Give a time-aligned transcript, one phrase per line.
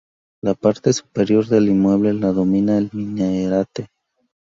[0.41, 3.91] La parte superior del inmueble la domina el minarete.